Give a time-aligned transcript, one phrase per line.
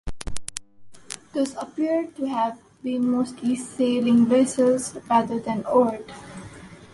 [1.31, 6.11] These appear to have been mostly sailing vessels, rather than oared.